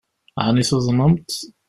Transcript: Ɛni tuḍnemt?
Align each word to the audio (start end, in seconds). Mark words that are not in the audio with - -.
Ɛni 0.45 0.63
tuḍnemt? 0.69 1.31